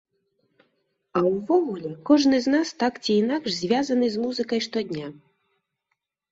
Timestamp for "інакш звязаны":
3.21-4.13